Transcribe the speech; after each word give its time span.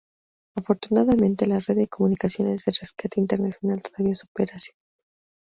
Afortunadamente, 0.57 1.45
la 1.45 1.59
red 1.59 1.75
de 1.75 1.87
comunicaciones 1.87 2.65
de 2.65 2.71
Rescate 2.71 3.19
Internacional 3.19 3.83
todavía 3.83 4.13
es 4.13 4.23
operacional. 4.23 4.79